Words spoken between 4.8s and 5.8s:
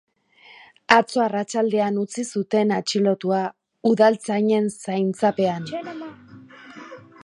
zaintzapean.